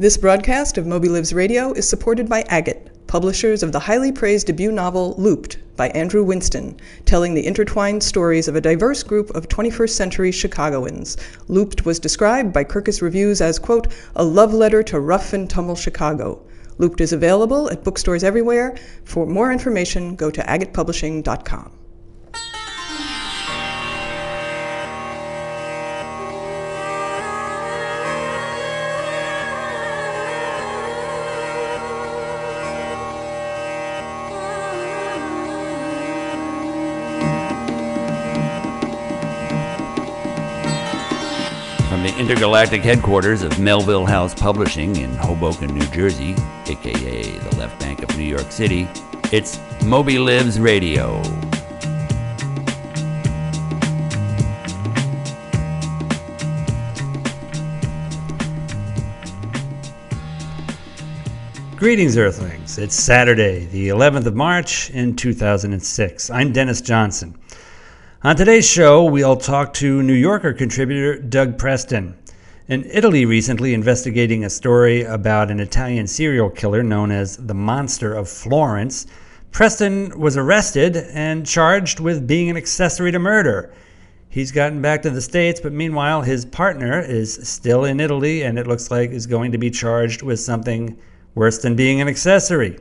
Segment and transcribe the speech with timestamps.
[0.00, 4.46] This broadcast of Moby Lives Radio is supported by Agate, publishers of the highly praised
[4.46, 9.48] debut novel Looped by Andrew Winston, telling the intertwined stories of a diverse group of
[9.48, 11.16] 21st century Chicagoans.
[11.48, 15.74] Looped was described by Kirkus Reviews as, quote, a love letter to rough and tumble
[15.74, 16.40] Chicago.
[16.78, 18.76] Looped is available at bookstores everywhere.
[19.02, 21.77] For more information, go to agatepublishing.com.
[42.28, 46.34] intergalactic headquarters of Melville House Publishing in Hoboken, New Jersey,
[46.66, 48.86] aka the left bank of New York City,
[49.32, 51.22] it's Moby Lives Radio.
[61.76, 62.76] Greetings, Earthlings.
[62.76, 66.28] It's Saturday, the 11th of March in 2006.
[66.28, 67.38] I'm Dennis Johnson.
[68.24, 72.16] On today's show, we'll talk to New Yorker contributor Doug Preston.
[72.68, 78.12] In Italy, recently investigating a story about an Italian serial killer known as the Monster
[78.12, 79.06] of Florence,
[79.52, 83.72] Preston was arrested and charged with being an accessory to murder.
[84.28, 88.58] He's gotten back to the States, but meanwhile, his partner is still in Italy and
[88.58, 90.98] it looks like is going to be charged with something
[91.34, 92.78] worse than being an accessory.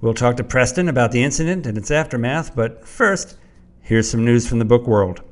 [0.00, 3.36] We'll talk to Preston about the incident and its aftermath, but first,
[3.80, 5.22] here's some news from the book world.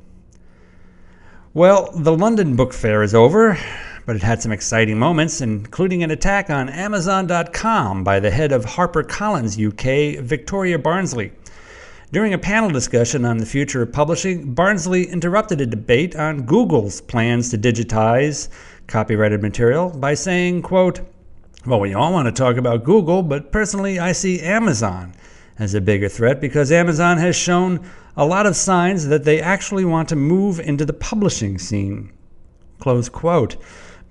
[1.55, 3.57] Well, the London Book Fair is over,
[4.05, 8.65] but it had some exciting moments, including an attack on Amazon.com by the head of
[8.65, 11.31] HarperCollins UK, Victoria Barnsley.
[12.11, 16.99] During a panel discussion on the future of publishing, Barnsley interrupted a debate on Google's
[16.99, 18.49] plans to digitize
[18.87, 20.99] copyrighted material by saying, quote,
[21.65, 25.13] well, we all want to talk about Google, but personally, I see Amazon
[25.59, 27.85] as a bigger threat because Amazon has shown
[28.17, 32.11] a lot of signs that they actually want to move into the publishing scene.
[32.79, 33.55] Close quote.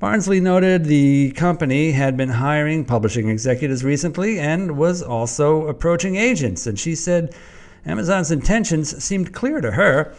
[0.01, 6.67] Barnsley noted the company had been hiring publishing executives recently and was also approaching agents,
[6.67, 7.35] and she said
[7.87, 10.15] Amazon's intentions seemed clear to her.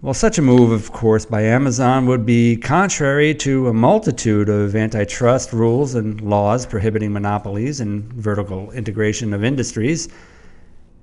[0.00, 4.74] Well, such a move, of course, by Amazon would be contrary to a multitude of
[4.74, 10.08] antitrust rules and laws prohibiting monopolies and vertical integration of industries.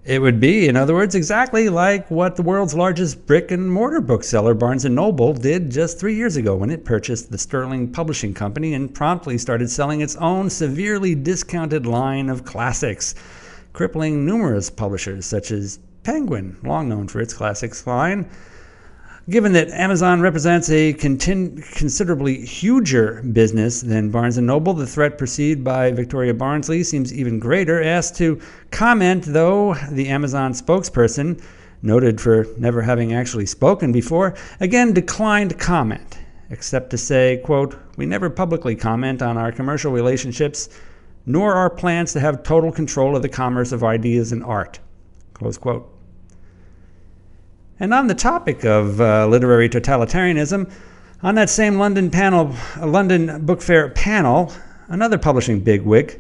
[0.10, 4.02] It would be, in other words, exactly like what the world's largest brick and mortar
[4.02, 8.34] bookseller, Barnes & Noble, did just three years ago when it purchased the Sterling Publishing
[8.34, 13.14] Company and promptly started selling its own severely discounted line of classics,
[13.72, 18.28] crippling numerous publishers such as Penguin, long known for its classics line,
[19.28, 25.64] Given that Amazon represents a considerably huger business than Barnes & Noble, the threat perceived
[25.64, 27.84] by Victoria Barnsley seems even greater.
[27.84, 28.40] Asked to
[28.72, 31.42] comment, though, the Amazon spokesperson,
[31.82, 36.18] noted for never having actually spoken before, again declined comment,
[36.50, 40.70] except to say, quote, "We never publicly comment on our commercial relationships,
[41.26, 44.80] nor our plans to have total control of the commerce of ideas and art."
[45.34, 45.88] Close quote.
[47.82, 50.70] And on the topic of uh, literary totalitarianism,
[51.24, 54.52] on that same London panel, London Book Fair panel,
[54.90, 56.20] another publishing bigwig,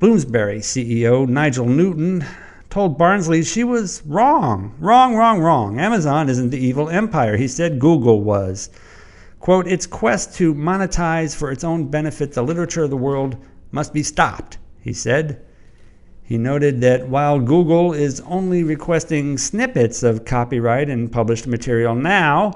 [0.00, 2.24] Bloomsbury CEO Nigel Newton,
[2.70, 4.74] told Barnsley she was wrong.
[4.80, 5.78] Wrong, wrong, wrong.
[5.78, 7.36] Amazon isn't the evil empire.
[7.36, 8.68] He said Google was.
[9.38, 13.36] Quote, its quest to monetize for its own benefit the literature of the world
[13.70, 15.40] must be stopped, he said.
[16.28, 22.52] He noted that while Google is only requesting snippets of copyright and published material now,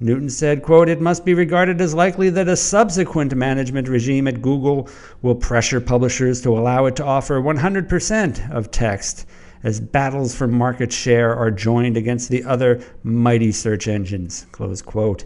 [0.00, 4.42] Newton said, quote, it must be regarded as likely that a subsequent management regime at
[4.42, 4.88] Google
[5.22, 9.26] will pressure publishers to allow it to offer 100% of text
[9.62, 15.24] as battles for market share are joined against the other mighty search engines, close quote.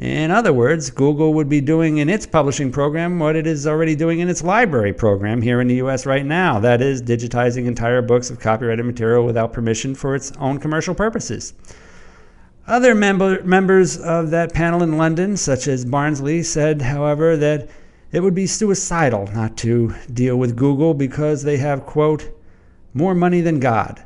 [0.00, 3.94] In other words, Google would be doing in its publishing program what it is already
[3.94, 6.58] doing in its library program here in the US right now.
[6.58, 11.52] That is, digitizing entire books of copyrighted material without permission for its own commercial purposes.
[12.66, 17.68] Other member, members of that panel in London, such as Barnsley, said, however, that
[18.10, 22.26] it would be suicidal not to deal with Google because they have, quote,
[22.94, 24.02] more money than God.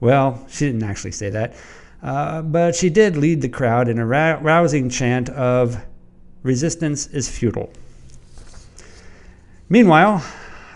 [0.00, 1.54] Well, she didn't actually say that.
[2.02, 5.84] Uh, but she did lead the crowd in a rousing chant of
[6.42, 7.72] resistance is futile.
[9.68, 10.24] Meanwhile,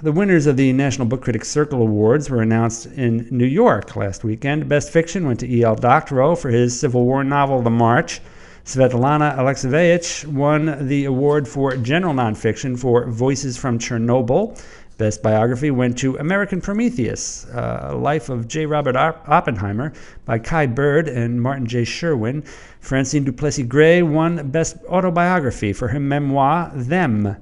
[0.03, 4.25] the winners of the National Book Critics Circle Awards were announced in New York last
[4.25, 4.69] weekend.
[4.69, 5.77] Best Fiction went to E.L.
[5.77, 8.21] Doctorow for his Civil War novel, The March.
[8.65, 14.61] Svetlana Alexievich won the award for general nonfiction for Voices from Chernobyl.
[15.03, 18.67] Best biography went to American Prometheus, uh, Life of J.
[18.67, 19.93] Robert Oppenheimer
[20.25, 21.83] by Kai Bird and Martin J.
[21.83, 22.45] Sherwin.
[22.79, 27.35] Francine du Plessix Gray won Best Autobiography for her memoir, Them.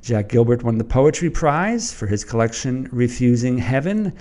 [0.00, 4.14] Jack Gilbert won the Poetry Prize for his collection Refusing Heaven.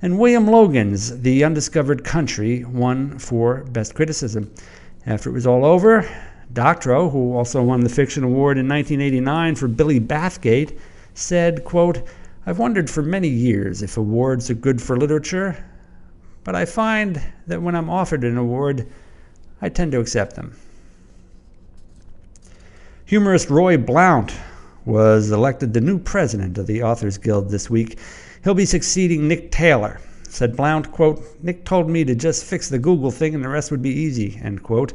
[0.00, 4.50] And William Logan's The Undiscovered Country won for Best Criticism.
[5.04, 6.08] After it was all over,
[6.54, 10.78] Doctorow, who also won the Fiction Award in 1989 for Billy Bathgate,
[11.12, 12.02] said, quote,
[12.46, 15.62] I've wondered for many years if awards are good for literature,
[16.42, 18.86] but I find that when I'm offered an award,
[19.60, 20.56] I tend to accept them.
[23.04, 24.32] Humorist Roy Blount
[24.86, 27.98] was elected the new president of the Authors Guild this week.
[28.42, 30.00] He'll be succeeding Nick Taylor.
[30.22, 33.70] Said Blount, quote, Nick told me to just fix the Google thing and the rest
[33.70, 34.94] would be easy, end quote.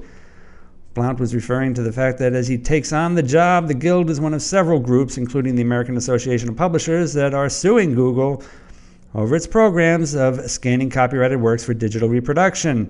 [0.95, 4.09] Blount was referring to the fact that as he takes on the job, the Guild
[4.09, 8.41] is one of several groups, including the American Association of Publishers, that are suing Google
[9.13, 12.89] over its programs of scanning copyrighted works for digital reproduction.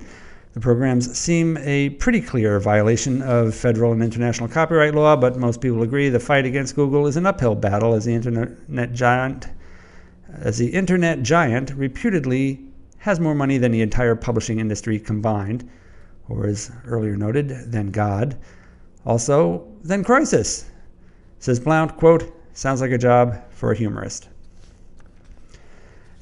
[0.53, 5.59] The programs seem a pretty clear violation of federal and international copyright law, but most
[5.59, 9.47] people agree the fight against Google is an uphill battle as the internet giant
[10.29, 12.59] as the internet giant reputedly
[12.99, 15.67] has more money than the entire publishing industry combined
[16.30, 18.38] or as earlier noted, than God.
[19.06, 20.66] Also, than crisis.
[21.39, 24.30] Says Blount, quote, sounds like a job for a humorist.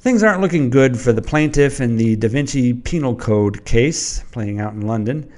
[0.00, 4.60] Things aren't looking good for the plaintiff in the Da Vinci Penal Code case playing
[4.60, 5.32] out in London.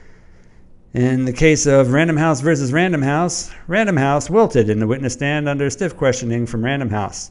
[0.92, 5.12] In the case of Random House versus Random House, Random House wilted in the witness
[5.12, 7.30] stand under stiff questioning from Random House.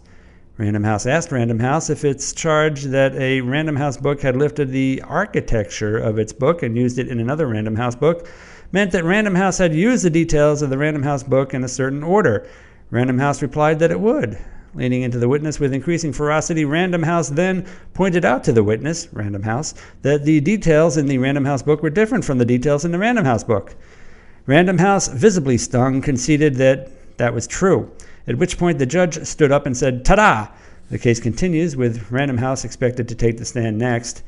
[0.57, 4.71] Random House asked Random House if its charge that a Random House book had lifted
[4.71, 8.25] the architecture of its book and used it in another Random House book
[8.71, 11.67] meant that Random House had used the details of the Random House book in a
[11.67, 12.47] certain order.
[12.89, 14.37] Random House replied that it would.
[14.73, 19.09] Leaning into the witness with increasing ferocity, Random House then pointed out to the witness,
[19.11, 19.73] Random House,
[20.03, 22.99] that the details in the Random House book were different from the details in the
[22.99, 23.75] Random House book.
[24.45, 27.91] Random House, visibly stung, conceded that that was true
[28.27, 30.47] at which point the judge stood up and said, Ta da!
[30.89, 34.23] The case continues, with Random House expected to take the stand next.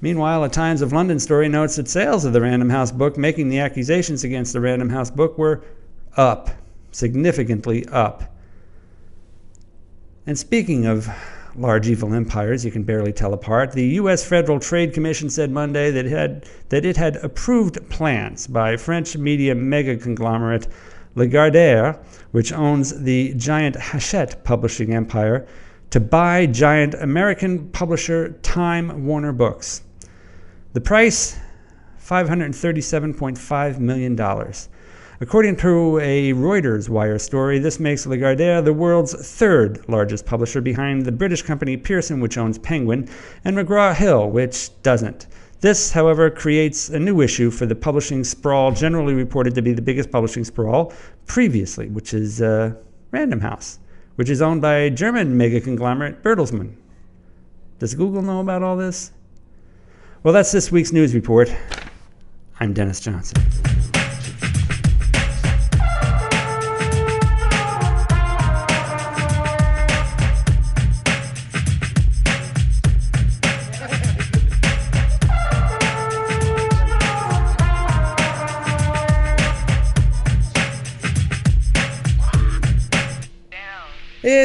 [0.00, 3.50] Meanwhile, a Times of London story notes that sales of the Random House book making
[3.50, 5.62] the accusations against the Random House book were
[6.16, 6.50] up,
[6.90, 8.34] significantly up.
[10.26, 11.08] And speaking of
[11.54, 14.24] large evil empires you can barely tell apart, the U.S.
[14.24, 19.16] Federal Trade Commission said Monday that it had, that it had approved plans by French
[19.16, 20.66] media mega conglomerate
[21.16, 21.98] Lagardère,
[22.30, 25.46] which owns the giant Hachette publishing empire,
[25.90, 29.82] to buy giant American publisher Time Warner Books.
[30.72, 31.36] The price
[32.00, 34.18] $537.5 million.
[35.20, 41.04] According to a Reuters wire story, this makes Lagardère the world's third largest publisher behind
[41.04, 43.08] the British company Pearson, which owns Penguin,
[43.44, 45.26] and McGraw Hill, which doesn't.
[45.60, 49.82] This, however, creates a new issue for the publishing sprawl generally reported to be the
[49.82, 50.92] biggest publishing sprawl
[51.26, 52.72] previously, which is uh,
[53.10, 53.78] Random House,
[54.14, 56.74] which is owned by German mega conglomerate Bertelsmann.
[57.78, 59.12] Does Google know about all this?
[60.22, 61.54] Well, that's this week's news report.
[62.58, 63.69] I'm Dennis Johnson.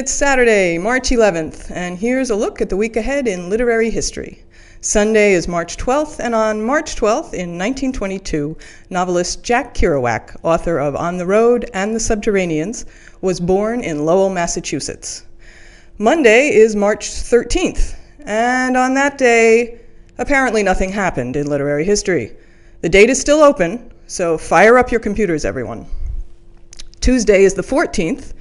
[0.06, 4.44] It's Saturday, March 11th, and here's a look at the week ahead in literary history.
[4.80, 8.56] Sunday is March 12th, and on March 12th in 1922,
[8.92, 12.86] novelist Jack Kerouac, author of On the Road and The Subterraneans,
[13.22, 15.24] was born in Lowell, Massachusetts.
[15.98, 17.96] Monday is March 13th,
[18.28, 19.80] and on that day,
[20.20, 22.32] apparently nothing happened in literary history.
[22.82, 25.88] The date is still open, so fire up your computers, everyone.
[27.02, 28.34] Tuesday is the 14th,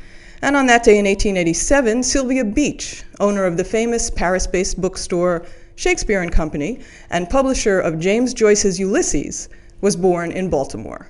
[0.45, 5.47] and on that day in 1887, Sylvia Beach, owner of the famous Paris based bookstore
[5.75, 9.49] Shakespeare and Company and publisher of James Joyce's Ulysses,
[9.81, 11.09] was born in Baltimore.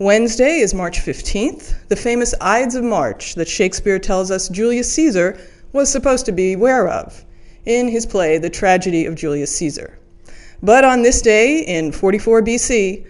[0.00, 5.38] Wednesday is March 15th, the famous Ides of March that Shakespeare tells us Julius Caesar
[5.72, 7.24] was supposed to be aware of
[7.64, 9.96] in his play The Tragedy of Julius Caesar.
[10.60, 13.06] But on this day in 44 BC,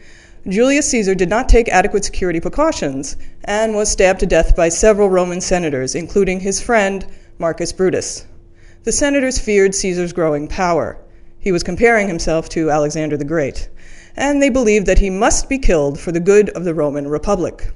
[0.49, 5.09] Julius Caesar did not take adequate security precautions and was stabbed to death by several
[5.09, 7.07] Roman senators, including his friend
[7.39, 8.27] Marcus Brutus.
[8.83, 10.99] The senators feared Caesar's growing power.
[11.39, 13.69] He was comparing himself to Alexander the Great.
[14.17, 17.71] and they believed that he must be killed for the good of the Roman Republic.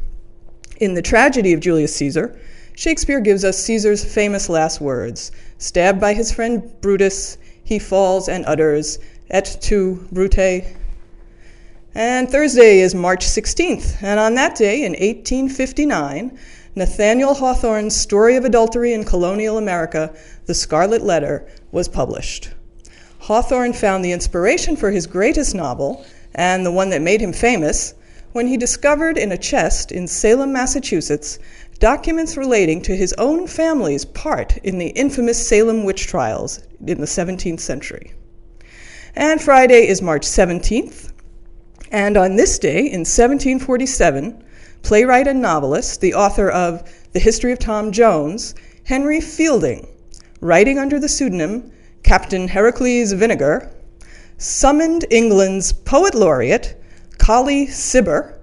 [0.80, 2.36] In the tragedy of Julius Caesar,
[2.74, 8.44] Shakespeare gives us Caesar's famous last words Stabbed by his friend Brutus, he falls and
[8.44, 8.98] utters,
[9.30, 10.64] Et tu, Brute?
[11.98, 16.38] And Thursday is March 16th, and on that day in 1859,
[16.74, 22.50] Nathaniel Hawthorne's story of adultery in colonial America, The Scarlet Letter, was published.
[23.20, 27.94] Hawthorne found the inspiration for his greatest novel, and the one that made him famous,
[28.32, 31.38] when he discovered in a chest in Salem, Massachusetts,
[31.78, 37.06] documents relating to his own family's part in the infamous Salem witch trials in the
[37.06, 38.12] 17th century.
[39.14, 41.14] And Friday is March 17th,
[41.90, 44.44] and on this day in 1747,
[44.82, 49.86] playwright and novelist, the author of The History of Tom Jones, Henry Fielding,
[50.40, 53.72] writing under the pseudonym Captain Heracles Vinegar,
[54.38, 56.80] summoned England's poet laureate,
[57.18, 58.38] Colley Cibber,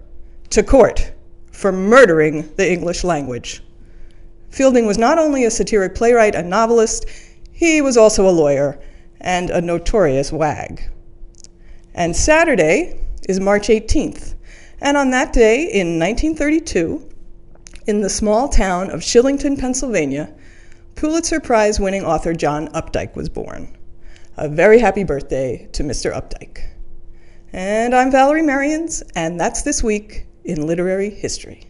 [0.50, 1.14] to court
[1.52, 3.64] for murdering the English language.
[4.50, 7.06] Fielding was not only a satiric playwright and novelist,
[7.52, 8.80] he was also a lawyer
[9.22, 10.90] and a notorious wag.
[11.94, 14.36] And Saturday is March 18th,
[14.82, 17.10] and on that day in 1932,
[17.88, 20.34] in the small town of Shillington, Pennsylvania,
[20.96, 23.75] Pulitzer Prize winning author John Updike was born.
[24.38, 26.13] A very happy birthday to Mr.
[26.13, 26.63] Updike.
[27.51, 31.68] And I'm Valerie Merians, and that's this week in literary history.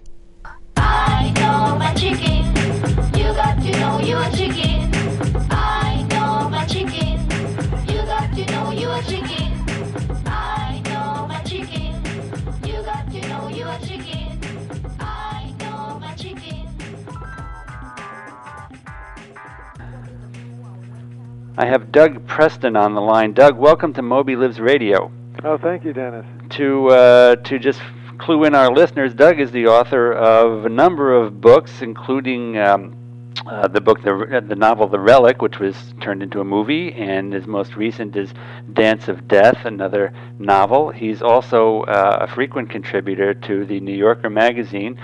[0.77, 2.47] I know my chicken.
[3.17, 4.82] You got to know you're chicken.
[21.55, 23.33] I have Doug Preston on the line.
[23.33, 25.11] Doug, welcome to Moby Lives Radio.
[25.43, 26.25] Oh, thank you, Dennis.
[26.51, 27.79] To uh, to just
[28.17, 32.95] clue in our listeners, Doug is the author of a number of books, including um,
[33.45, 37.31] uh, the book, the, the novel The Relic, which was turned into a movie, and
[37.31, 38.33] his most recent is
[38.73, 40.89] Dance of Death, another novel.
[40.89, 44.99] He's also uh, a frequent contributor to the New Yorker magazine.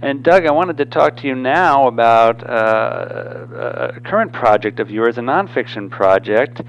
[0.00, 4.92] And Doug, I wanted to talk to you now about uh, a current project of
[4.92, 6.60] yours, a nonfiction project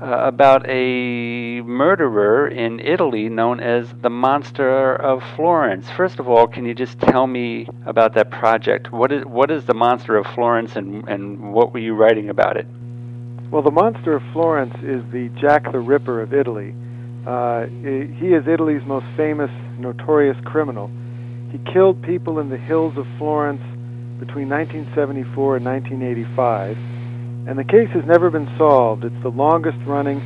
[0.00, 5.90] uh, about a murderer in Italy known as the Monster of Florence.
[5.90, 8.92] First of all, can you just tell me about that project?
[8.92, 12.56] What is what is the Monster of Florence, and and what were you writing about
[12.56, 12.66] it?
[13.50, 16.74] Well, the Monster of Florence is the Jack the Ripper of Italy.
[17.26, 20.92] Uh, he is Italy's most famous, notorious criminal.
[21.50, 23.62] He killed people in the hills of Florence
[24.18, 26.76] between 1974 and 1985
[27.48, 29.04] and the case has never been solved.
[29.04, 30.20] It's the longest running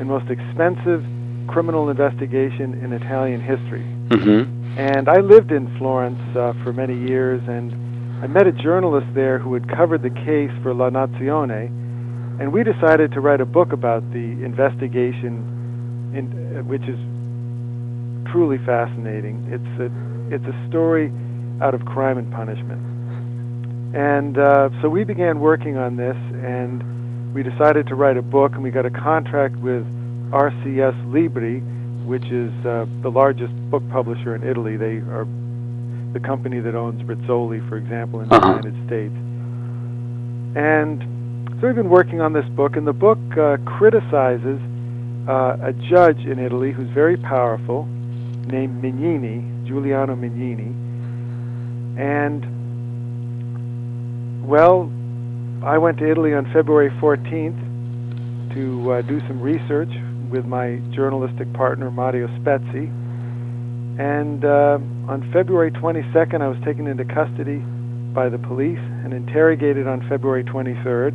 [0.00, 1.06] and most expensive
[1.46, 3.86] criminal investigation in Italian history.
[4.10, 4.76] Mm-hmm.
[4.76, 7.70] And I lived in Florence uh, for many years, and
[8.24, 11.70] I met a journalist there who had covered the case for La Nazione,
[12.40, 16.98] and we decided to write a book about the investigation, in, uh, which is
[18.32, 19.46] truly fascinating.
[19.46, 21.12] It's a, it's a story
[21.60, 22.82] out of crime and punishment.
[23.94, 28.52] And uh, so we began working on this, and we decided to write a book,
[28.54, 29.84] and we got a contract with
[30.32, 31.60] RCS Libri,
[32.04, 34.76] which is uh, the largest book publisher in Italy.
[34.76, 35.26] They are
[36.12, 38.48] the company that owns Rizzoli, for example, in the Uh-huh.
[38.56, 39.14] United States.
[40.56, 41.02] And
[41.60, 44.60] so we've been working on this book, and the book uh, criticizes
[45.28, 47.86] uh, a judge in Italy who's very powerful,
[48.46, 50.72] named Mignini, Giuliano Mignini.
[51.98, 52.44] And
[54.46, 54.90] well,
[55.64, 59.90] I went to Italy on February 14th to uh, do some research
[60.30, 62.90] with my journalistic partner Mario Spezi.
[63.98, 64.78] And uh,
[65.08, 67.58] on February 22nd, I was taken into custody
[68.12, 71.14] by the police and interrogated on February 23rd,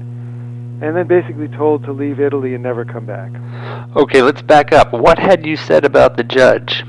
[0.81, 3.31] and then basically told to leave Italy and never come back.
[3.95, 4.93] Okay, let's back up.
[4.93, 6.83] What had you said about the judge?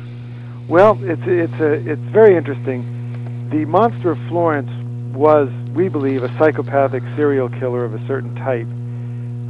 [0.70, 3.50] Well, it's it's a it's very interesting.
[3.50, 4.70] The monster of Florence
[5.12, 8.70] was, we believe, a psychopathic serial killer of a certain type.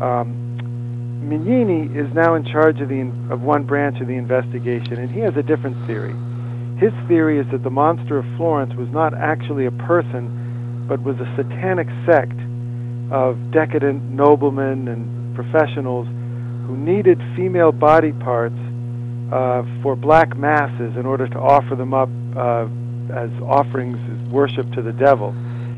[0.01, 5.11] Um, Mignini is now in charge of the of one branch of the investigation, and
[5.11, 6.17] he has a different theory.
[6.81, 11.21] His theory is that the monster of Florence was not actually a person, but was
[11.21, 12.41] a satanic sect
[13.13, 16.07] of decadent noblemen and professionals
[16.65, 18.57] who needed female body parts
[19.33, 22.67] uh, for black masses in order to offer them up uh,
[23.15, 25.35] as offerings, as worship to the devil.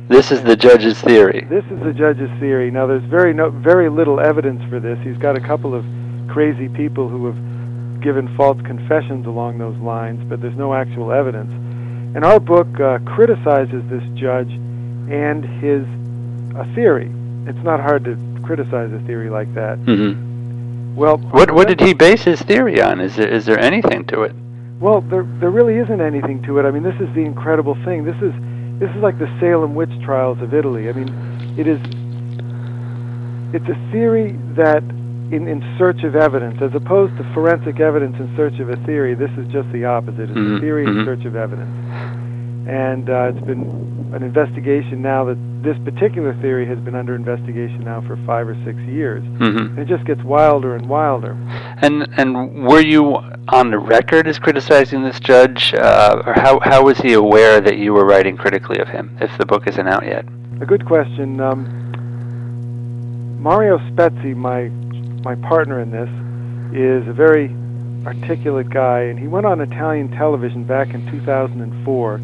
[0.08, 1.46] This is the judge's theory.
[1.48, 2.70] This is the judge's theory.
[2.70, 4.98] Now, there's very no, very little evidence for this.
[5.02, 5.84] He's got a couple of
[6.28, 11.50] crazy people who have given false confessions along those lines, but there's no actual evidence.
[12.14, 15.86] And our book uh, criticizes this judge and his
[16.56, 17.10] uh, theory.
[17.46, 19.78] It's not hard to criticize a theory like that.
[19.78, 20.31] hmm
[20.94, 23.00] Well, What what did he base his theory on?
[23.00, 24.34] Is there is there anything to it?
[24.80, 26.64] Well, there there really isn't anything to it.
[26.66, 28.04] I mean, this is the incredible thing.
[28.04, 28.32] This is
[28.78, 30.88] this is like the Salem witch trials of Italy.
[30.88, 31.08] I mean,
[31.56, 31.80] it is
[33.54, 34.82] it's a theory that
[35.32, 39.14] in in search of evidence, as opposed to forensic evidence in search of a theory,
[39.14, 40.28] this is just the opposite.
[40.28, 41.04] It's Mhm, a theory in mhm.
[41.04, 41.70] search of evidence.
[42.66, 47.84] And uh, it's been an investigation now that this particular theory has been under investigation
[47.84, 49.22] now for five or six years.
[49.24, 51.32] hmm And it just gets wilder and wilder.
[51.78, 53.16] And and were you
[53.48, 57.78] on the record as criticizing this judge, uh, or how how was he aware that
[57.78, 59.16] you were writing critically of him?
[59.20, 60.24] If the book isn't out yet.
[60.60, 61.40] A good question.
[61.40, 61.66] Um,
[63.40, 64.68] Mario Spezi, my
[65.24, 66.08] my partner in this,
[66.76, 67.50] is a very
[68.06, 72.20] articulate guy, and he went on Italian television back in 2004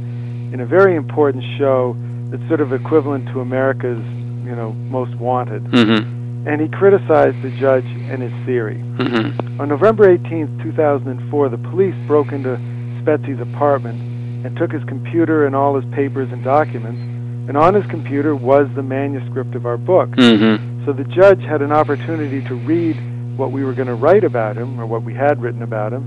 [0.52, 1.96] in a very important show
[2.30, 4.04] that's sort of equivalent to America's,
[4.44, 5.62] you know, Most Wanted.
[5.68, 8.78] hmm And he criticized the judge and his theory.
[8.78, 12.56] hmm On November 18th, 2004, the police broke into
[13.00, 14.00] Spezi's apartment
[14.44, 17.00] and took his computer and all his papers and documents.
[17.48, 20.10] And on his computer was the manuscript of our book.
[20.16, 22.96] hmm So the judge had an opportunity to read
[23.36, 26.04] what we were going to write about him, or what we had written about him,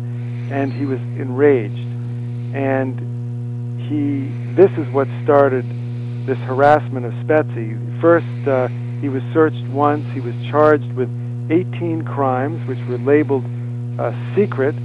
[0.51, 1.87] and he was enraged.
[2.53, 2.99] And
[3.91, 5.65] he, this is what started
[6.25, 7.75] this harassment of Spezi.
[7.99, 8.69] First, uh,
[9.01, 10.05] he was searched once.
[10.13, 11.09] He was charged with
[11.51, 13.43] 18 crimes, which were labeled
[13.99, 14.75] uh, secret.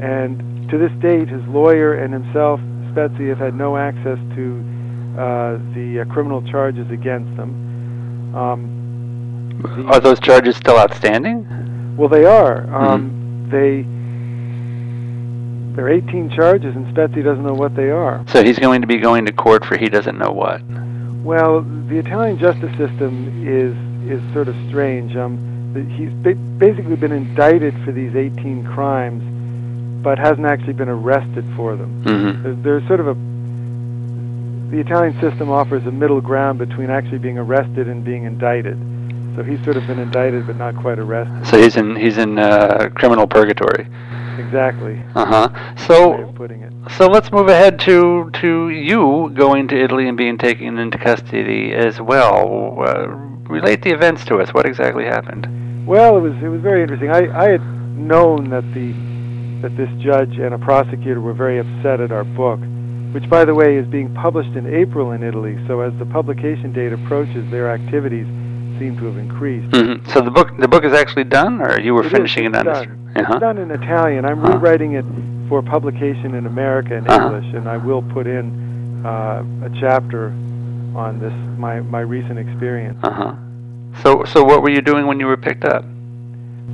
[0.00, 2.58] And to this date, his lawyer and himself,
[2.90, 4.64] Spezi, have had no access to
[5.18, 8.34] uh, the uh, criminal charges against them.
[8.34, 11.46] Um, Are those charges still outstanding?
[11.96, 12.66] well, they are.
[12.74, 13.84] Um, They
[15.74, 18.24] there are 18 charges, and Spezi doesn't know what they are.
[18.28, 20.62] So he's going to be going to court for he doesn't know what.
[21.24, 23.74] Well, the Italian justice system is
[24.10, 25.16] is sort of strange.
[25.16, 25.38] Um,
[25.96, 29.22] he's ba- basically been indicted for these 18 crimes,
[30.04, 32.02] but hasn't actually been arrested for them.
[32.02, 33.14] hmm There's, there's sort of a
[34.70, 38.76] the Italian system offers a middle ground between actually being arrested and being indicted.
[39.36, 41.46] So he's sort of been indicted but not quite arrested.
[41.46, 43.86] So he's in he's in uh, criminal purgatory.
[44.38, 45.02] Exactly.
[45.14, 45.76] Uh huh.
[45.86, 46.72] So putting it.
[46.96, 51.72] so let's move ahead to to you going to Italy and being taken into custody
[51.72, 52.82] as well.
[52.86, 53.06] Uh,
[53.48, 54.52] relate the events to us.
[54.52, 55.86] What exactly happened?
[55.86, 57.10] Well, it was it was very interesting.
[57.10, 57.62] I, I had
[57.96, 58.92] known that the
[59.62, 62.60] that this judge and a prosecutor were very upset at our book,
[63.12, 65.56] which, by the way, is being published in April in Italy.
[65.66, 68.26] So as the publication date approaches, their activities
[68.78, 69.74] seem to have increased.
[69.74, 72.44] hmm So the book the book is actually done, or you were It is, finishing
[72.46, 72.78] it's it on this?
[72.86, 73.12] done.
[73.16, 73.32] Uh-huh.
[73.34, 74.24] It's done in Italian.
[74.24, 74.52] I'm Huh.
[74.54, 75.04] rewriting it
[75.48, 77.34] for publication in America in Uh-huh.
[77.36, 80.28] English, and I will put in uh, a chapter
[80.96, 82.98] on this my my recent experience.
[83.02, 83.32] Uh huh.
[84.02, 85.84] So so what were you doing when you were picked up?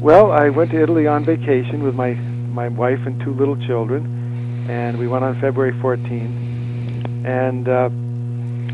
[0.00, 2.14] Well, I went to Italy on vacation with my
[2.60, 6.48] my wife and two little children, and we went on February 14th.
[7.26, 7.90] And uh,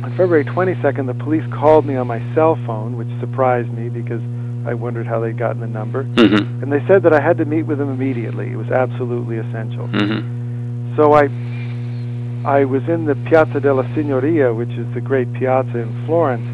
[0.03, 4.21] on February 22nd, the police called me on my cell phone, which surprised me because
[4.67, 6.05] I wondered how they'd gotten the number.
[6.05, 6.63] Mm-hmm.
[6.63, 8.51] And they said that I had to meet with them immediately.
[8.51, 9.87] It was absolutely essential.
[9.89, 10.97] Mm-hmm.
[10.97, 11.29] So I
[12.47, 16.47] I was in the Piazza della Signoria, which is the great piazza in Florence,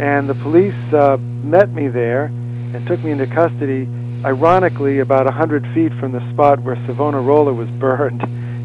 [0.00, 3.88] and the police uh, met me there and took me into custody.
[4.24, 8.22] Ironically, about a hundred feet from the spot where Savonarola was burned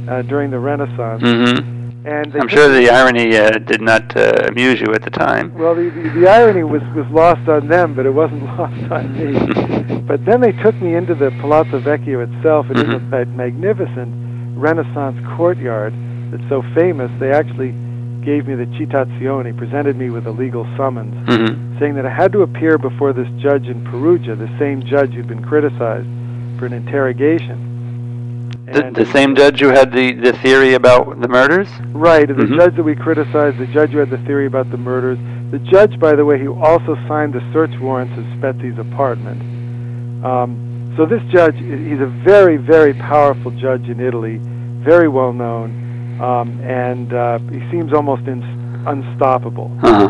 [0.10, 1.24] uh, during the Renaissance.
[1.24, 1.77] Mm-hmm.
[2.08, 5.54] And I'm sure the irony uh, did not uh, amuse you at the time.
[5.56, 9.12] well, the, the, the irony was, was lost on them, but it wasn't lost on
[9.12, 10.00] me.
[10.08, 12.68] but then they took me into the Palazzo Vecchio itself.
[12.72, 15.94] It is a ma- magnificent Renaissance courtyard
[16.32, 17.12] that's so famous.
[17.20, 17.72] They actually
[18.24, 21.80] gave me the citazione, presented me with a legal summons, Mm-hmm.
[21.80, 25.28] saying that I had to appear before this judge in Perugia, the same judge who'd
[25.28, 26.08] been criticized
[26.58, 27.77] for an interrogation.
[28.74, 31.70] The, the same judge who had the, the theory about the murders?
[31.94, 32.58] Right, the Mhm.
[32.58, 35.18] judge that we criticized, the judge who had the theory about the murders,
[35.52, 39.42] the judge, by the way, who also signed the search warrants of Spezi's apartment.
[40.26, 44.40] Um, so this judge, he's a very, very powerful judge in Italy,
[44.84, 48.44] very well known, um, and uh, he seems almost in,
[48.86, 49.72] unstoppable.
[49.84, 50.04] Uh-huh.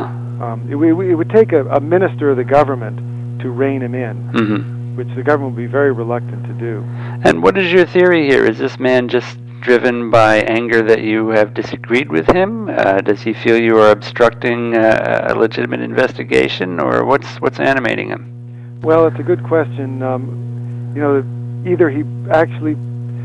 [0.43, 4.32] Um, it, it would take a, a minister of the government to rein him in,
[4.34, 4.76] Mm-hmm.
[4.97, 6.83] Which the government would be very reluctant to do.
[7.23, 8.43] And what is your theory here?
[8.45, 12.69] Is this man just driven by anger that you have disagreed with him?
[12.69, 18.10] Uh, does he feel you are obstructing uh, a legitimate investigation, or what's what's animating
[18.10, 18.79] him?
[18.81, 20.01] Well, it's a good question.
[20.01, 21.23] Um, you know,
[21.71, 22.75] either he actually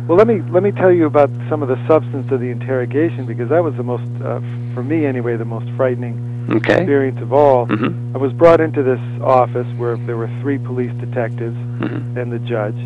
[0.08, 3.24] Well, let me let me tell you about some of the substance of the interrogation
[3.24, 4.40] because that was the most, uh,
[4.74, 6.16] for me anyway, the most frightening
[6.50, 6.78] Okay.
[6.78, 7.66] experience of all.
[7.66, 8.14] Mhm.
[8.14, 12.16] I was brought into this office where there were three police detectives Mhm.
[12.16, 12.76] and the judge,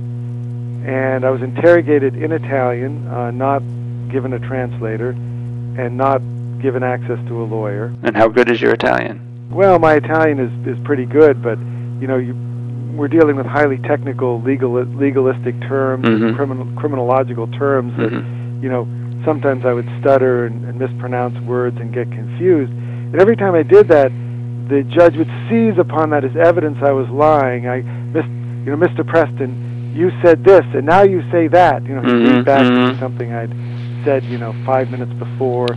[0.87, 3.63] and I was interrogated in Italian, uh, not
[4.11, 5.11] given a translator,
[5.79, 6.21] and not
[6.61, 7.93] given access to a lawyer.
[8.03, 9.21] And how good is your Italian?
[9.51, 11.59] Well, my Italian is is pretty good, but
[12.01, 12.35] you know, you,
[12.97, 16.35] we're dealing with highly technical, legal legalistic terms, Mhm.
[16.37, 18.63] criminal criminological terms that Mhm.
[18.63, 18.87] you know
[19.25, 22.73] sometimes I would stutter and, and mispronounce words and get confused.
[23.13, 24.11] And every time I did that,
[24.69, 27.69] the judge would seize upon that as evidence I was lying.
[27.69, 29.07] I, you know, Mr.
[29.07, 31.85] Preston, you said this, and now you say that.
[31.87, 32.99] You know, he'd Mhm, read back mhm.
[32.99, 33.55] something I'd
[34.05, 35.69] said, you know, five minutes before.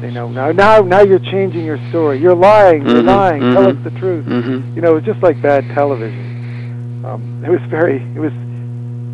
[0.00, 2.18] Say, no, now, now, now you're changing your story.
[2.18, 2.86] You're lying.
[2.86, 3.40] You're Mhm, lying.
[3.54, 4.26] Tell us the truth.
[4.26, 4.76] Mhm.
[4.76, 7.02] You know, it was just like bad television.
[7.04, 8.02] Um, it was very.
[8.16, 8.32] It was.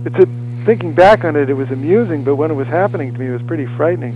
[0.07, 0.27] It's a,
[0.65, 3.33] thinking back on it, it was amusing, but when it was happening to me, it
[3.33, 4.15] was pretty frightening.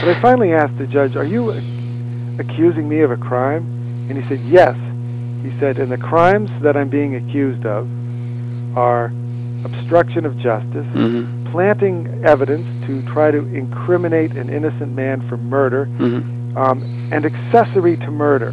[0.00, 1.50] But I finally asked the judge, "Are you
[2.38, 3.64] accusing me of a crime?"
[4.08, 4.76] And he said, "Yes."
[5.42, 7.86] He said, "And the crimes that I'm being accused of
[8.76, 9.10] are
[9.64, 11.50] obstruction of justice, Mhm.
[11.52, 16.22] planting evidence to try to incriminate an innocent man for murder, Mhm.
[16.56, 18.52] um, and accessory to murder.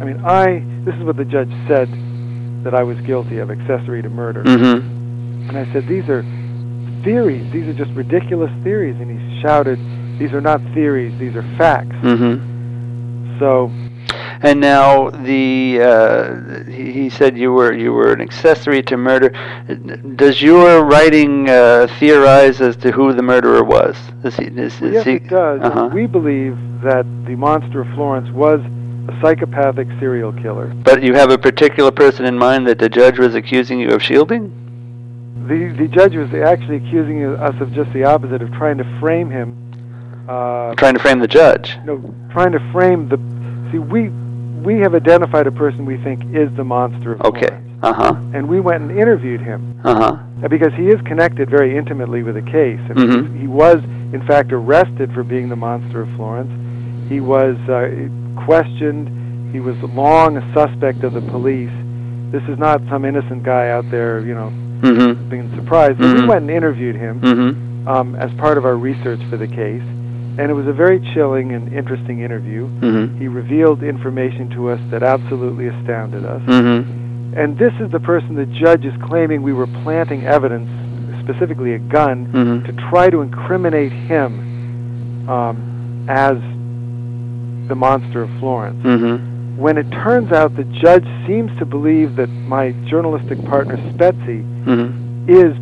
[0.00, 1.88] I mean, I this is what the judge said
[2.64, 4.42] that I was guilty of, accessory to murder.
[4.44, 4.82] Mhm.
[5.48, 6.24] And I said, these are
[7.04, 7.44] theories.
[7.52, 8.96] These are just ridiculous theories.
[9.00, 9.78] And he shouted,
[10.18, 11.12] these are not theories.
[11.18, 11.96] These are facts.
[12.02, 12.40] Mhm.
[13.38, 13.70] So
[14.40, 19.30] And now the uh, he, he said you were you were an accessory to murder.
[20.16, 23.96] Does your writing uh, theorize as to who the murderer was?
[24.24, 25.60] Is he, is, is yes, he, it does.
[25.62, 25.90] Uh-huh.
[25.92, 28.60] We believe that the monster of Florence was
[29.08, 30.68] a psychopathic serial killer.
[30.68, 34.02] But you have a particular person in mind that the judge was accusing you of
[34.02, 34.54] shielding?
[35.48, 39.30] The the judge was actually accusing us of just the opposite, of trying to frame
[39.30, 39.67] him.
[40.28, 41.74] Uh, Trying to frame the judge.
[41.80, 43.16] you know, trying to frame the.
[43.72, 44.10] See, we
[44.62, 47.46] we have identified a person we think is the monster of Okay.
[47.48, 48.14] Florence, Uh huh.
[48.34, 50.16] and we went and interviewed him Uh huh.
[50.44, 52.80] uh, because he is connected very intimately with the case.
[52.90, 53.40] I mean, Mhm.
[53.40, 56.50] he was, in fact, arrested for being the monster of Florence.
[57.08, 57.88] He was uh,
[58.44, 59.08] questioned.
[59.54, 61.70] He was long a suspect of the police.
[62.32, 65.28] This is not some innocent guy out there, you know, Mm-hmm.
[65.30, 65.98] being surprised.
[65.98, 67.88] But we went and interviewed him Mm-hmm.
[67.88, 69.82] um, as part of our research for the case,
[70.38, 72.68] and it was a very chilling and interesting interview.
[72.80, 73.18] Mm-hmm.
[73.20, 76.40] He revealed information to us that absolutely astounded us.
[76.42, 77.38] Mm-hmm.
[77.38, 80.68] And this is the person the judge is claiming we were planting evidence,
[81.24, 82.66] specifically a gun, Mhm.
[82.66, 86.36] to try to incriminate him um, as
[87.68, 88.82] the monster of Florence.
[88.82, 89.58] Mm-hmm.
[89.58, 95.28] When it turns out the judge seems to believe that my journalistic partner Spezi Mm-hmm.
[95.30, 95.52] is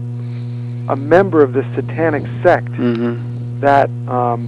[0.88, 3.60] a member of this satanic sect Mm-hmm.
[3.60, 4.46] that um,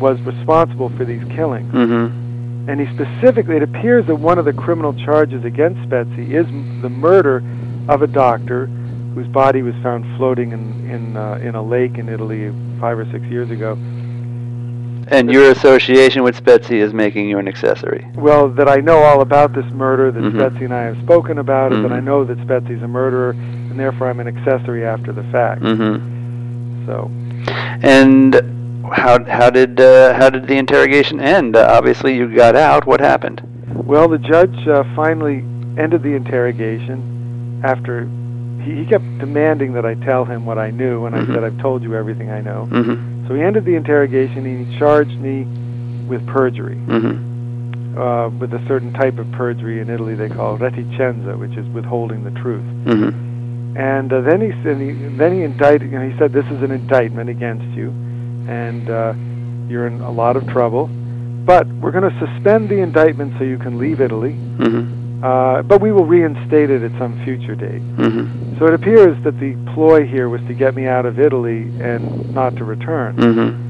[0.00, 1.72] was responsible for these killings.
[1.72, 2.68] Mm-hmm.
[2.70, 6.46] And he specifically, it appears that one of the criminal charges against Spezi is
[6.82, 7.42] the murder
[7.88, 8.66] of a doctor
[9.14, 13.06] whose body was found floating in in uh, in a lake in Italy five or
[13.10, 13.72] six years ago.
[15.10, 18.06] And your association with Spezi is making you an accessory.
[18.14, 20.32] Well, that I know all about this murder, that Mhm.
[20.32, 22.04] Spezi and I have spoken about it, that I Mhm.
[22.04, 25.62] know that Spezi's a murderer, and therefore I'm an accessory after the fact.
[25.62, 26.84] Mm-hmm.
[26.86, 27.10] So,
[27.80, 28.38] And
[28.88, 31.56] how how did uh, how did the interrogation end?
[31.56, 32.86] Uh, obviously, you got out.
[32.86, 33.42] What happened?
[33.86, 35.38] well, the judge uh, finally
[35.78, 38.04] ended the interrogation after
[38.62, 41.30] he, he kept demanding that I tell him what I knew, and Mhm.
[41.30, 42.68] I said I've told you everything I know.
[42.70, 43.28] Mm-hmm.
[43.28, 45.44] So he ended the interrogation and he charged me
[46.08, 47.98] with perjury, Mm-hmm.
[47.98, 52.24] uh, with a certain type of perjury in Italy they call reticenza, which is withholding
[52.24, 52.64] the truth.
[52.84, 53.76] Mm-hmm.
[53.78, 55.90] And uh, then he said, he, then he indicted.
[55.92, 57.90] You know, he said, "This is an indictment against you,
[58.48, 59.14] and uh,
[59.68, 60.86] you're in a lot of trouble.
[60.86, 64.32] But we're going to suspend the indictment so you can leave Italy.
[64.32, 65.24] Mm-hmm.
[65.24, 68.58] Uh, but we will reinstate it at some future date." Mm-hmm.
[68.58, 72.34] So it appears that the ploy here was to get me out of Italy and
[72.34, 73.16] not to return.
[73.16, 73.68] Mm-hmm.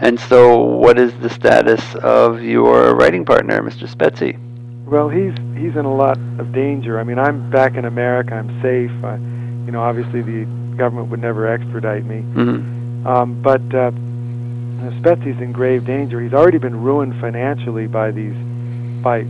[0.00, 3.88] And so, what is the status of your writing partner, Mr.
[3.88, 4.38] Spezi?
[4.86, 7.00] Well, he's he's in a lot of danger.
[7.00, 8.34] I mean, I'm back in America.
[8.34, 8.90] I'm safe.
[9.04, 9.16] I,
[9.66, 10.44] you know, obviously the
[10.76, 12.16] government would never extradite me.
[12.16, 12.73] Mm-hmm.
[13.06, 13.90] Um, but uh,
[15.00, 16.20] Spezi's in grave danger.
[16.20, 18.34] He's already been ruined financially by these,
[19.02, 19.22] by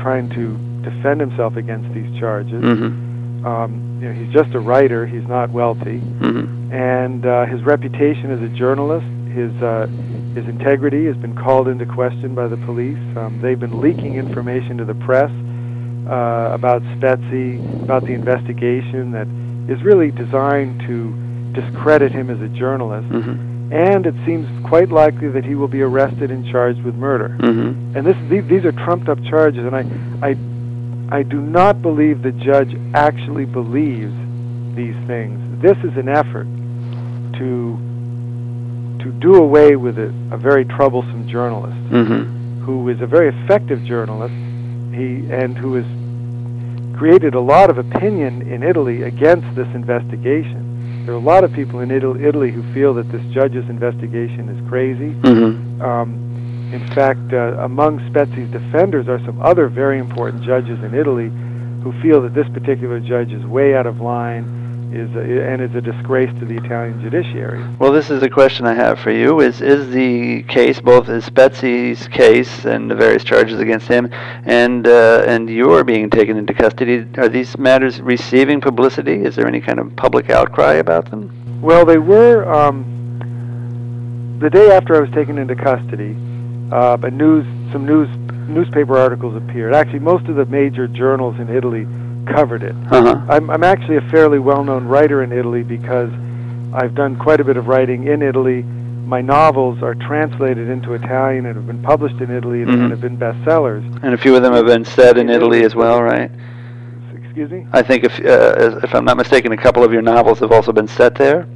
[0.00, 2.62] trying to defend himself against these charges.
[2.62, 3.46] Mm-hmm.
[3.46, 5.06] Um, you know, he's just a writer.
[5.06, 6.72] He's not wealthy, Mm-hmm.
[6.72, 9.86] and uh, his reputation as a journalist, his uh,
[10.34, 12.98] his integrity, has been called into question by the police.
[13.16, 15.30] Um, they've been leaking information to the press
[16.08, 19.26] uh, about Spezi, about the investigation that
[19.72, 21.14] is really designed to
[21.52, 23.08] discredit him as a journalist.
[23.10, 23.72] Mhm.
[23.72, 27.36] And it seems quite likely that he will be arrested and charged with murder.
[27.38, 27.96] Mhm.
[27.96, 29.84] And this, these, these are trumped up charges, and I,
[30.22, 30.36] I,
[31.18, 34.12] I do not believe the judge actually believes
[34.74, 35.38] these things.
[35.62, 36.46] This is an effort
[37.38, 37.78] to,
[39.00, 42.60] to do away with a, a very troublesome journalist Mhm.
[42.64, 44.34] who is a very effective journalist,
[44.92, 45.86] he and who has
[46.98, 50.60] created a lot of opinion in Italy against this investigation.
[51.04, 54.48] There are a lot of people in Ital- Italy who feel that this judge's investigation
[54.48, 55.12] is crazy.
[55.22, 55.82] Mhm.
[55.82, 56.14] Um,
[56.72, 61.30] in fact, uh, among Spezi's defenders are some other very important judges in Italy
[61.82, 64.44] who feel that this particular judge is way out of line
[64.94, 67.64] is a, and is a disgrace to the Italian judiciary.
[67.78, 69.40] Well, this is a question I have for you.
[69.40, 74.10] Is is the case both is Spezi's case and the various charges against him,
[74.44, 77.06] and uh, and your being taken into custody?
[77.16, 79.24] Are these matters receiving publicity?
[79.24, 81.60] Is there any kind of public outcry about them?
[81.62, 86.16] Well, they were um, the day after I was taken into custody.
[86.70, 88.08] Uh, a news, some news,
[88.48, 89.74] newspaper articles appeared.
[89.74, 91.86] Actually, most of the major journals in Italy
[92.26, 92.74] covered it.
[92.90, 93.20] Uh-huh.
[93.28, 96.10] I'm, I'm actually a fairly well-known writer in Italy because
[96.74, 98.62] I've done quite a bit of writing in Italy.
[98.62, 102.90] My novels are translated into Italian and have been published in Italy and, Mhm.
[102.90, 103.82] have been bestsellers.
[104.02, 106.30] And a few of them have been set in Italy as well, right?
[107.24, 107.66] Excuse me.
[107.72, 110.72] I think if uh, if I'm not mistaken, a couple of your novels have also
[110.72, 111.46] been set there.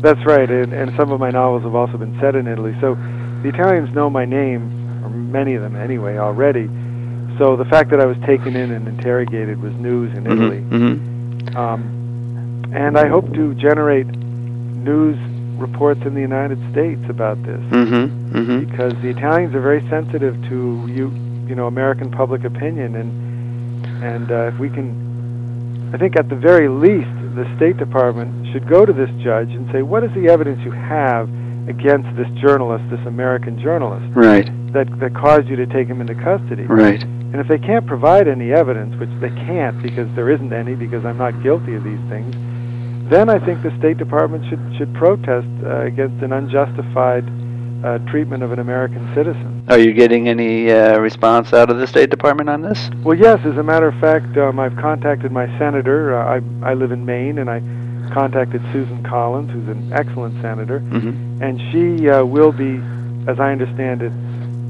[0.00, 2.74] That's right, and, and some of my novels have also been set in Italy.
[2.80, 2.96] So
[3.42, 4.62] the Italians know my name,
[5.04, 6.68] or many of them anyway, already.
[7.38, 10.60] So the fact that I was taken in and interrogated was news in Italy.
[10.60, 11.56] Mm-hmm.
[11.56, 15.16] Um, and I hope to generate news
[15.58, 18.36] reports in the United States about this Mm-hmm.
[18.36, 18.70] Mm-hmm.
[18.70, 21.10] because the Italians are very sensitive to you,
[21.48, 26.36] you know, American public opinion, and and uh, if we can, I think at the
[26.36, 30.28] very least, the State Department should go to this judge and say, what is the
[30.28, 31.28] evidence you have
[31.68, 34.46] against this journalist, this American journalist, Right.
[34.72, 36.64] that that caused you to take him into custody?
[36.64, 37.02] Right.
[37.02, 41.04] And if they can't provide any evidence, which they can't because there isn't any, because
[41.04, 42.34] I'm not guilty of these things,
[43.10, 47.24] then I think the State Department should should protest uh, against an unjustified
[47.86, 49.64] uh, treatment of an American citizen.
[49.68, 52.90] Are you getting any uh, response out of the State Department on this?
[53.04, 53.38] Well, yes.
[53.44, 56.18] As a matter of fact, um, I've contacted my senator.
[56.18, 57.60] Uh, I I live in Maine, and I
[58.12, 61.42] contacted Susan Collins, who's an excellent senator, Mm-hmm.
[61.42, 62.80] and she uh, will be,
[63.30, 64.12] as I understand it,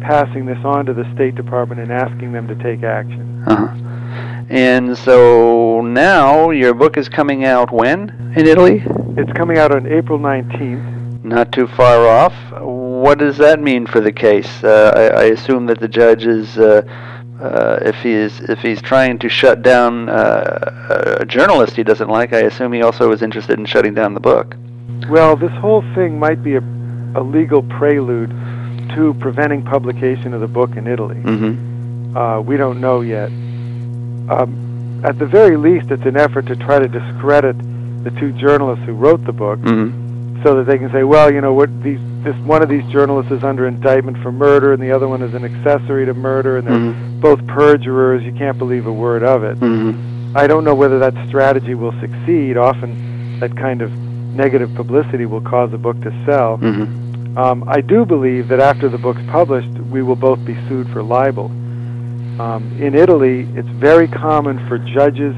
[0.01, 3.45] passing this on to the State Department and asking them to take action.
[3.47, 3.73] Uh-huh.
[4.49, 8.83] And so now your book is coming out when in Italy?
[9.17, 11.25] It's coming out on April 19th.
[11.25, 12.33] Not too far off.
[13.03, 14.65] What does that mean for the case?
[14.65, 16.83] Uh, I, I assume that the judge is, uh,
[17.41, 22.09] uh, if he is, if he's trying to shut down uh, a journalist he doesn't
[22.09, 24.57] like, I assume he also is interested in shutting down the book.
[25.11, 26.61] Well, this whole thing might be a,
[27.15, 28.31] a legal prelude
[28.95, 31.17] to preventing publication of the book in Italy.
[31.17, 32.17] Mm-hmm.
[32.17, 33.29] Uh, we don't know yet.
[33.29, 37.59] Um, at the very least, it's an effort to try to discredit
[38.05, 40.06] the two journalists who wrote the book, Mm-hmm.
[40.47, 43.33] So that they can say, well, you know, what these this one of these journalists
[43.33, 46.67] is under indictment for murder, and the other one is an accessory to murder, and
[46.69, 47.21] they're Mhm.
[47.21, 48.23] both perjurers.
[48.23, 49.59] You can't believe a word of it.
[49.59, 50.37] Mm-hmm.
[50.37, 52.57] I don't know whether that strategy will succeed.
[52.57, 53.91] Often, that kind of
[54.37, 56.59] negative publicity will cause a book to sell.
[56.59, 57.39] Mm-hmm.
[57.39, 61.03] Um, I do believe that after the book's published, we will both be sued for
[61.03, 61.51] libel.
[62.39, 65.35] Um, in Italy, it's very common for judges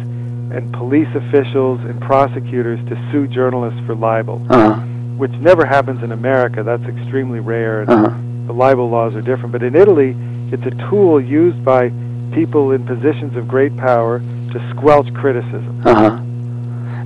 [0.51, 4.81] and police officials and prosecutors to sue journalists for libel, Uh-huh.
[5.19, 6.63] Which never happens in America.
[6.63, 8.11] That's extremely rare, and Uh-huh.
[8.47, 9.53] the libel laws are different.
[9.53, 10.17] But in Italy,
[10.53, 11.91] it's a tool used by
[12.33, 14.21] people in positions of great power
[14.53, 15.83] to squelch criticism.
[15.85, 16.19] Uh-huh.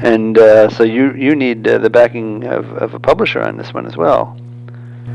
[0.04, 3.72] And uh, so you you need uh, the backing of, of a publisher on this
[3.72, 4.36] one as well.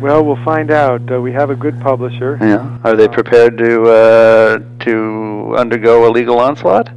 [0.02, 1.02] Well, we'll find out.
[1.12, 2.38] Uh, we have a good publisher.
[2.40, 2.78] Yeah.
[2.84, 6.90] Are they prepared to uh, to undergo a legal onslaught?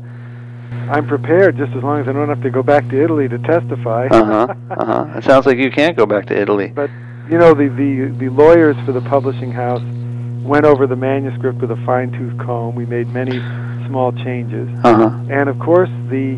[0.90, 3.38] I'm prepared just as long as I don't have to go back to Italy to
[3.38, 4.09] testify.
[4.11, 4.54] Uh huh.
[4.70, 5.18] Uh huh.
[5.18, 6.72] It sounds like you can't go back to Italy.
[6.74, 6.90] But
[7.28, 9.83] you know, the, the the lawyers for the publishing house
[10.42, 12.74] went over the manuscript with a fine tooth comb.
[12.74, 13.38] We made many
[13.87, 15.11] small changes, Uh huh.
[15.30, 16.35] and of course, the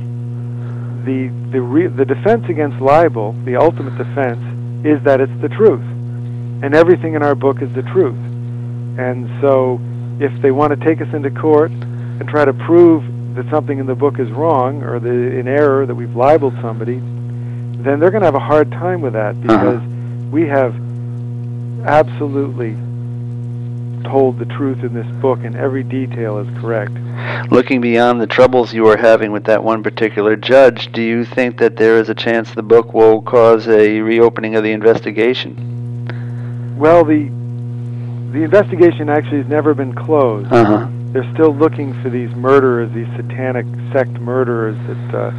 [1.04, 4.40] the the re- the defense against libel, the ultimate defense,
[4.86, 5.80] is that it's the truth,
[6.62, 8.16] and everything in our book is the truth.
[8.98, 9.80] And so,
[10.20, 13.02] if they want to take us into court and try to prove
[13.34, 16.98] that something in the book is wrong or the in error that we've libeled somebody,
[16.98, 19.82] then they're going to have a hard time with that because
[20.30, 20.74] we have
[21.86, 22.76] absolutely
[24.04, 26.92] told the truth in this book, and every detail is correct.
[27.50, 31.58] Looking beyond the troubles you are having with that one particular judge, do you think
[31.58, 36.76] that there is a chance the book will cause a reopening of the investigation?
[36.78, 37.30] Well, the
[38.32, 40.50] the investigation actually has never been closed.
[40.50, 40.88] Uh huh.
[41.12, 45.30] They're still looking for these murderers, these satanic sect murderers that uh,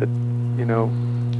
[0.00, 0.08] that
[0.58, 0.90] you know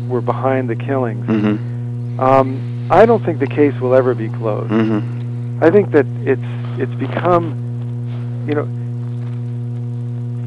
[0.08, 1.26] were behind the killings.
[1.26, 2.20] Mm-hmm.
[2.20, 4.70] Um, I don't think the case will ever be closed.
[4.70, 5.64] Mm-hmm.
[5.64, 6.42] I think that it's
[6.78, 8.66] it's become, you know,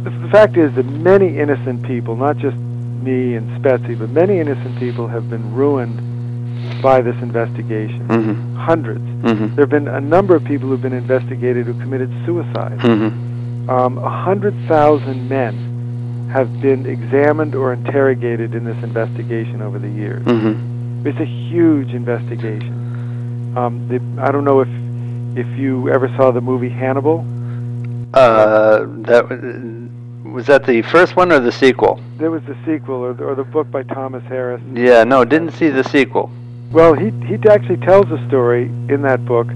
[0.03, 4.39] the, the fact is that many innocent people, not just me and Spezi, but many
[4.39, 6.14] innocent people have been ruined
[6.81, 8.07] by this investigation.
[8.07, 8.55] Mm-hmm.
[8.55, 9.01] Hundreds.
[9.01, 9.55] Mm-hmm.
[9.55, 12.79] There have been a number of people who've been investigated who committed suicide.
[12.79, 13.69] Mm-hmm.
[13.69, 19.89] Um, a hundred thousand men have been examined or interrogated in this investigation over the
[19.89, 20.23] years.
[20.25, 21.07] Mm-hmm.
[21.07, 23.53] It's a huge investigation.
[23.57, 24.69] Um, the, I don't know if
[25.37, 27.25] if you ever saw the movie Hannibal.
[28.13, 29.75] Uh, that was-
[30.33, 31.99] was that the first one or the sequel?
[32.17, 34.61] There was the sequel or the, or the book by Thomas Harris.
[34.73, 36.29] Yeah, no, didn't see the sequel.
[36.71, 39.47] Well, he he actually tells a story in that book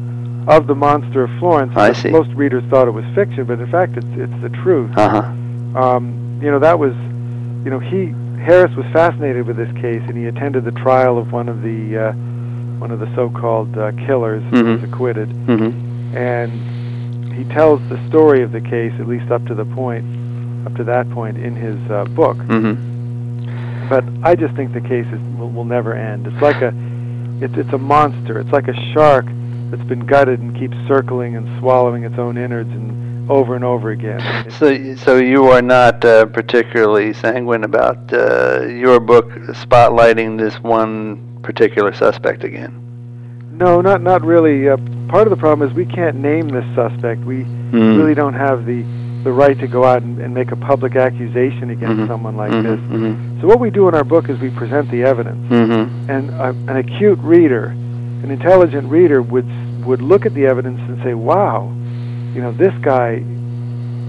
[0.48, 1.74] of the monster of Florence.
[1.76, 2.10] I see.
[2.10, 4.92] Most readers thought it was fiction, but in fact, it's it's the truth.
[4.98, 5.80] Uh huh.
[5.80, 6.94] Um, you know, that was,
[7.66, 11.32] you know, he Harris was fascinated with this case, and he attended the trial of
[11.34, 12.12] one of the uh,
[12.80, 14.94] one of the so-called uh, killers who was Mhm.
[14.94, 16.16] acquitted, Mm-hmm.
[16.18, 20.06] and he tells the story of the case at least up to the point,
[20.66, 22.38] up to that point in his uh, book.
[22.38, 23.88] Mm-hmm.
[23.90, 26.26] But I just think the case is, will, will never end.
[26.28, 26.74] It's like a,
[27.42, 28.40] it's it's a monster.
[28.40, 29.26] It's like a shark
[29.72, 33.92] that's been gutted and keeps circling and swallowing its own innards and over and over
[33.92, 34.20] again.
[34.20, 40.56] It's- So, so you are not uh, particularly sanguine about uh, your book spotlighting this
[40.64, 42.74] one particular suspect again.
[43.54, 44.68] no, not not really.
[44.70, 44.78] Uh,
[45.10, 47.22] part of the problem is we can't name this suspect.
[47.24, 48.00] We Mm.
[48.00, 48.82] really don't have the
[49.24, 52.08] the right to go out and, and make a public accusation against Mhm.
[52.08, 52.80] someone like Mhm, this.
[52.90, 55.46] mhm, So what we do in our book is we present the evidence.
[55.50, 57.74] mhm, and a, an acute reader,
[58.24, 59.46] an intelligent reader would
[59.86, 61.70] would look at the evidence and say, "Wow,
[62.36, 63.24] you know, this guy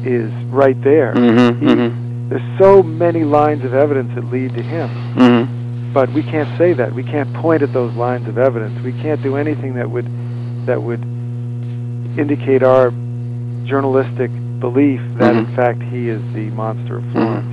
[0.04, 1.90] is right there." mhm, He- mhm,
[2.28, 4.88] There's so many lines of evidence that lead to him,
[5.92, 6.94] but we can't say that.
[6.94, 8.78] We can't point at those lines of evidence.
[8.84, 10.06] We can't do anything that would
[10.66, 11.00] that would
[12.18, 12.92] indicate our
[13.64, 15.56] journalistic belief that in Mhm.
[15.56, 17.46] fact he is the monster of Florence.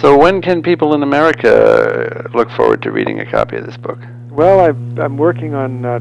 [0.00, 3.98] So when can people in America look forward to reading a copy of this book?
[4.30, 5.98] Well, I've, I'm working on uh,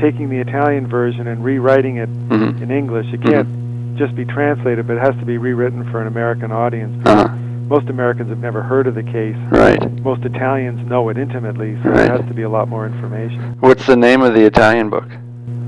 [0.00, 2.62] taking the Italian version and rewriting it Mhm.
[2.62, 3.06] in English.
[3.12, 3.48] It can't
[3.96, 6.94] just be translated, but it has to be rewritten for an American audience.
[7.06, 7.28] Uh-huh.
[7.68, 9.36] Most Americans have never heard of the case.
[9.50, 9.80] Right.
[10.02, 11.96] Most Italians know it intimately, so Right.
[12.08, 13.56] there has to be a lot more information.
[13.60, 15.06] What's the name of the Italian book?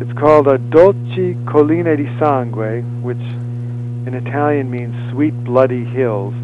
[0.01, 3.17] It's called a Dolci Colline di Sangue, which
[4.07, 6.35] in Italian means sweet bloody hills.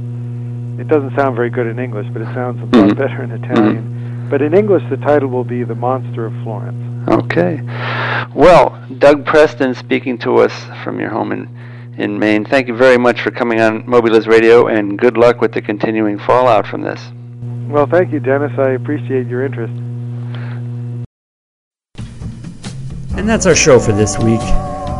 [0.78, 2.96] It doesn't sound very good in English, but it sounds a lot Mhm.
[2.96, 4.26] better in Italian.
[4.30, 6.82] But in English, the title will be The Monster of Florence.
[7.08, 7.60] Okay.
[8.34, 11.48] Well, Doug Preston speaking to us from your home in,
[11.98, 12.44] in Maine.
[12.46, 16.18] Thank you very much for coming on MobyLives Radio, and good luck with the continuing
[16.18, 17.12] fallout from this.
[17.68, 18.52] Well, thank you, Dennis.
[18.58, 19.74] I appreciate your interest.
[23.16, 24.40] And that's our show for this week.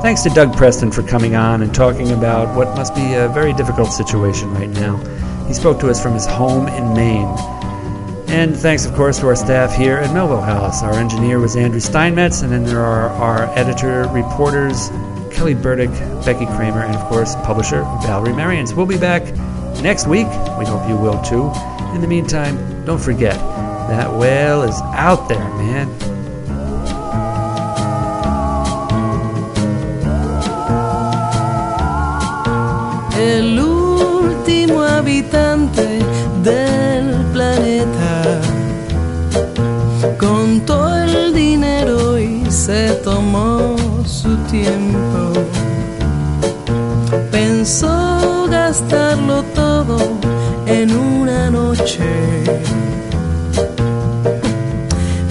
[0.03, 3.53] Thanks to Doug Preston for coming on and talking about what must be a very
[3.53, 4.97] difficult situation right now.
[5.47, 7.35] He spoke to us from his home in Maine.
[8.29, 10.83] And thanks, of course, to our staff here at Melville House.
[10.83, 14.89] Our engineer was Andrew Steinmetz, and then there are our editor, reporters,
[15.31, 15.91] Kelly Burdick,
[16.25, 18.75] Becky Kramer, and of course, publisher Valerie Merians.
[18.77, 19.23] We'll be back
[19.83, 20.27] next week.
[20.59, 21.51] We hope you will too.
[21.95, 23.35] In the meantime, don't forget
[23.89, 26.12] that whale is out there, man.
[33.23, 36.01] El último habitante
[36.43, 38.41] del planeta.
[40.19, 45.33] Contó el dinero y se tomó su tiempo.
[47.31, 49.99] Pensó gastarlo todo
[50.67, 52.05] en una noche.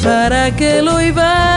[0.03, 1.50] ¿Para qué lo iba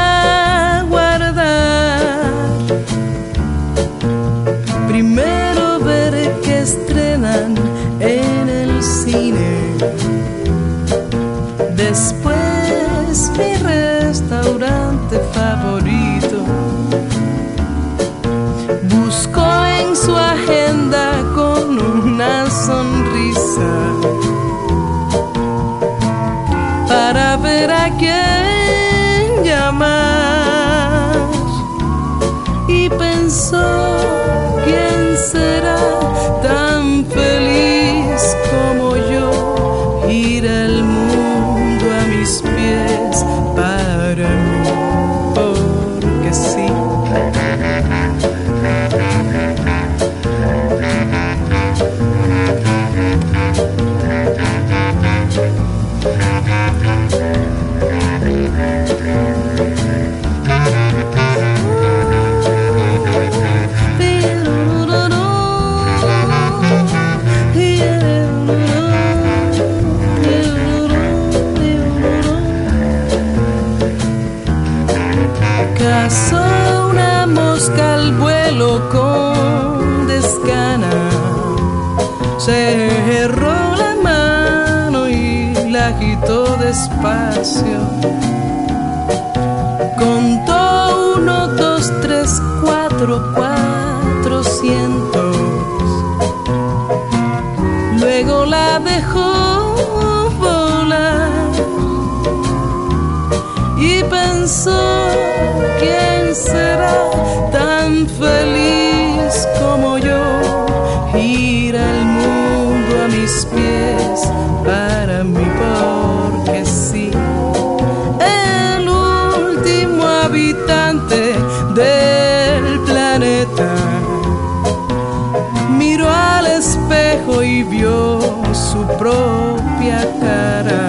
[128.74, 130.88] su propia cara.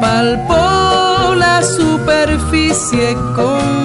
[0.00, 3.79] Palpó la superficie con